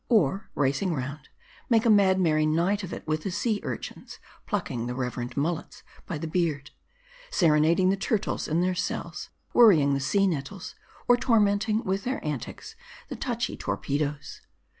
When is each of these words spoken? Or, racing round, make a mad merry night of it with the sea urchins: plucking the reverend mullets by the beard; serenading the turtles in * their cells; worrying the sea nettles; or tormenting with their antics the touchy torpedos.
Or, 0.09 0.49
racing 0.55 0.95
round, 0.95 1.29
make 1.69 1.85
a 1.85 1.89
mad 1.91 2.19
merry 2.19 2.47
night 2.47 2.81
of 2.83 2.91
it 2.91 3.05
with 3.05 3.21
the 3.21 3.29
sea 3.29 3.59
urchins: 3.61 4.17
plucking 4.47 4.87
the 4.87 4.95
reverend 4.95 5.37
mullets 5.37 5.83
by 6.07 6.17
the 6.17 6.25
beard; 6.25 6.71
serenading 7.29 7.91
the 7.91 7.95
turtles 7.97 8.47
in 8.47 8.61
* 8.61 8.61
their 8.61 8.73
cells; 8.73 9.29
worrying 9.53 9.93
the 9.93 9.99
sea 9.99 10.25
nettles; 10.25 10.73
or 11.07 11.17
tormenting 11.17 11.83
with 11.83 12.03
their 12.03 12.19
antics 12.25 12.75
the 13.09 13.15
touchy 13.15 13.55
torpedos. 13.55 14.41